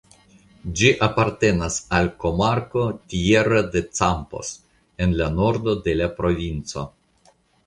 [0.79, 4.51] Ĝi apartenas al komarko "Tierra de Campos"
[5.07, 6.89] en la nordo de la provinco.